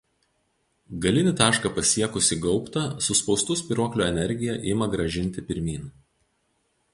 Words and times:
Galinį 1.01 1.33
tašką 1.41 1.71
pasiekusį 1.75 2.37
gaubtą 2.45 2.85
suspaustų 3.09 3.59
spyruoklių 3.61 4.07
energija 4.07 4.57
ima 4.73 4.89
grąžinti 4.97 5.45
pirmyn. 5.51 5.87